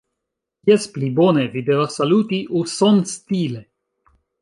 Jes, 0.69 0.87
pli 0.95 1.09
bone. 1.19 1.45
Vi 1.57 1.63
devas 1.69 1.99
saluti 2.01 2.43
uson-stile. 2.65 3.65